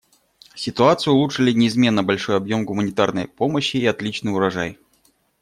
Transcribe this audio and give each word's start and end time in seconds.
Ситуацию 0.55 1.13
улучшили 1.13 1.51
неизменно 1.51 2.01
большой 2.01 2.35
объем 2.35 2.65
гуманитарной 2.65 3.27
помощи 3.27 3.77
и 3.77 3.85
отличный 3.85 4.33
урожай. 4.33 4.79